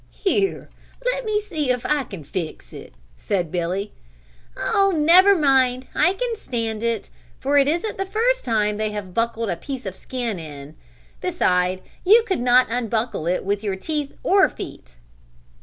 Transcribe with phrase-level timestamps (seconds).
[0.23, 0.67] "Here
[1.05, 3.91] let me see if I can't fix it," said Billy.
[4.57, 9.13] "Oh never mind, I can stand it, for it isn't the first time they have
[9.13, 10.75] buckled a piece of skin in;
[11.21, 14.95] beside you could not unbuckle it with your teeth or feet."